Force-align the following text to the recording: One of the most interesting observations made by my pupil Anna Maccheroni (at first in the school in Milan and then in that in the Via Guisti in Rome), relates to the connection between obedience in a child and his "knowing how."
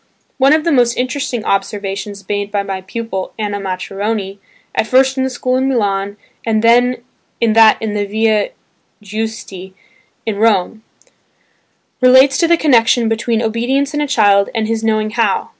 One 0.39 0.51
of 0.53 0.63
the 0.63 0.71
most 0.71 0.97
interesting 0.97 1.45
observations 1.45 2.27
made 2.27 2.51
by 2.51 2.63
my 2.63 2.81
pupil 2.81 3.33
Anna 3.37 3.59
Maccheroni 3.59 4.39
(at 4.73 4.87
first 4.87 5.15
in 5.15 5.23
the 5.23 5.29
school 5.29 5.57
in 5.57 5.69
Milan 5.69 6.17
and 6.43 6.63
then 6.63 7.03
in 7.39 7.53
that 7.53 7.79
in 7.79 7.93
the 7.93 8.07
Via 8.07 8.49
Guisti 9.03 9.73
in 10.25 10.37
Rome), 10.37 10.81
relates 12.01 12.39
to 12.39 12.47
the 12.47 12.57
connection 12.57 13.09
between 13.09 13.43
obedience 13.43 13.93
in 13.93 14.01
a 14.01 14.07
child 14.07 14.49
and 14.55 14.67
his 14.67 14.83
"knowing 14.83 15.11
how." 15.11 15.49